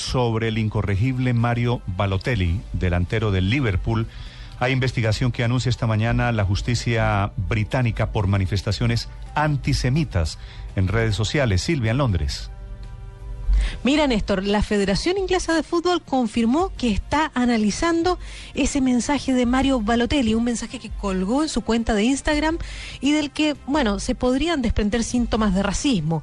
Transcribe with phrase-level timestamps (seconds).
[0.00, 4.06] Sobre el incorregible Mario Balotelli, delantero del Liverpool.
[4.58, 10.38] Hay investigación que anuncia esta mañana la justicia británica por manifestaciones antisemitas
[10.76, 11.62] en redes sociales.
[11.62, 12.50] Silvia, en Londres.
[13.84, 18.18] Mira, Néstor, la Federación Inglesa de Fútbol confirmó que está analizando
[18.54, 22.58] ese mensaje de Mario Balotelli, un mensaje que colgó en su cuenta de Instagram
[23.00, 26.22] y del que, bueno, se podrían desprender síntomas de racismo.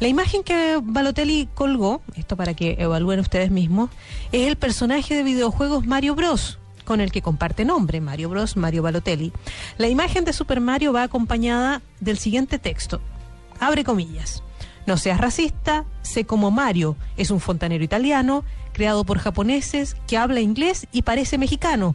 [0.00, 3.90] La imagen que Balotelli colgó, esto para que evalúen ustedes mismos,
[4.32, 8.82] es el personaje de videojuegos Mario Bros con el que comparte nombre, Mario Bros, Mario
[8.82, 9.32] Balotelli.
[9.78, 13.00] La imagen de Super Mario va acompañada del siguiente texto.
[13.60, 14.42] Abre comillas.
[14.86, 20.40] No seas racista, sé como Mario, es un fontanero italiano, creado por japoneses, que habla
[20.40, 21.94] inglés y parece mexicano.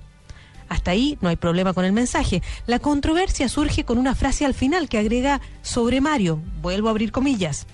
[0.70, 2.42] Hasta ahí no hay problema con el mensaje.
[2.66, 7.12] La controversia surge con una frase al final que agrega sobre Mario, vuelvo a abrir
[7.12, 7.68] comillas.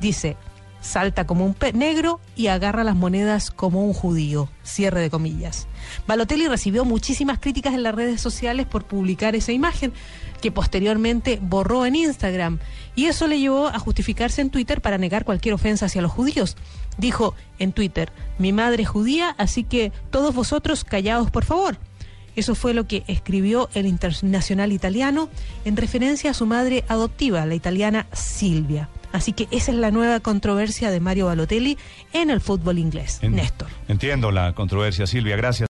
[0.00, 0.36] Dice,
[0.80, 4.48] salta como un negro y agarra las monedas como un judío.
[4.64, 5.66] Cierre de comillas.
[6.06, 9.92] Balotelli recibió muchísimas críticas en las redes sociales por publicar esa imagen,
[10.40, 12.58] que posteriormente borró en Instagram.
[12.94, 16.56] Y eso le llevó a justificarse en Twitter para negar cualquier ofensa hacia los judíos.
[16.98, 21.78] Dijo en Twitter, mi madre es judía, así que todos vosotros callaos por favor.
[22.36, 25.28] Eso fue lo que escribió el internacional italiano
[25.64, 28.88] en referencia a su madre adoptiva, la italiana Silvia.
[29.12, 31.76] Así que esa es la nueva controversia de Mario Balotelli
[32.12, 33.18] en el fútbol inglés.
[33.22, 33.68] En- Néstor.
[33.88, 35.68] Entiendo la controversia, Silvia, gracias.